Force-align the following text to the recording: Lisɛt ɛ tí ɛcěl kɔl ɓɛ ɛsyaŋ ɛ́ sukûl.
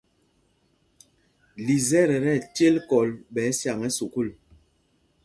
Lisɛt 1.65 2.09
ɛ 2.15 2.19
tí 2.21 2.31
ɛcěl 2.41 2.75
kɔl 2.89 3.07
ɓɛ 3.33 3.41
ɛsyaŋ 3.49 3.79
ɛ́ 3.87 3.91
sukûl. 3.97 4.29